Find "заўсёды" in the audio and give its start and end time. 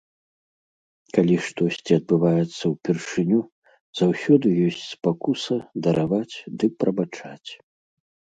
4.01-4.47